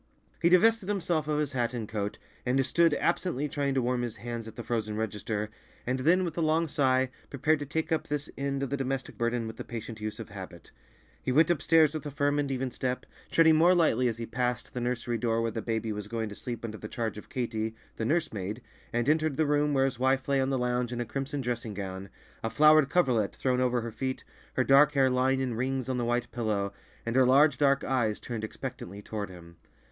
[0.41, 4.15] He divested himself of his hat and coat, and stood absently trying to warm his
[4.15, 5.51] hands at the frozen register,
[5.85, 9.15] and then with a long sigh, prepared to take up this end of the domestic
[9.15, 10.71] burden with the patient use of habit.
[11.21, 14.73] He went upstairs with a firm and even step, treading more lightly as he passed
[14.73, 17.75] the nursery door where the baby was going to sleep under the charge of Katy,
[17.97, 20.99] the nurse maid, and entered the room where his wife lay on the lounge in
[20.99, 22.09] a crimson dressing gown,
[22.43, 24.23] a flowered coverlet thrown over her feet,
[24.53, 26.73] her dark hair lying in rings on the white pillow,
[27.05, 29.57] and her large, dark eyes turned expectantly toward him.